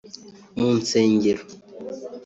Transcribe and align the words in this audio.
mu 0.57 0.67
nsengero 0.79 1.43